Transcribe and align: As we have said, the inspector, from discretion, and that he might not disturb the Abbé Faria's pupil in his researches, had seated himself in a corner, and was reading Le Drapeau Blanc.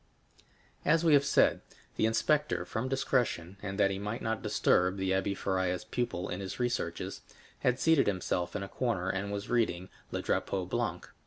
As 0.83 1.05
we 1.05 1.13
have 1.13 1.23
said, 1.23 1.61
the 1.95 2.07
inspector, 2.07 2.65
from 2.65 2.89
discretion, 2.89 3.57
and 3.61 3.79
that 3.79 3.91
he 3.91 3.99
might 3.99 4.23
not 4.23 4.41
disturb 4.41 4.97
the 4.97 5.11
Abbé 5.11 5.37
Faria's 5.37 5.83
pupil 5.83 6.27
in 6.27 6.39
his 6.39 6.59
researches, 6.59 7.21
had 7.59 7.79
seated 7.79 8.07
himself 8.07 8.55
in 8.55 8.63
a 8.63 8.67
corner, 8.67 9.09
and 9.11 9.31
was 9.31 9.47
reading 9.47 9.89
Le 10.09 10.23
Drapeau 10.23 10.65
Blanc. 10.65 11.07